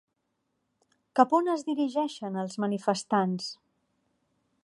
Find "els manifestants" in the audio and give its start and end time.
2.45-3.53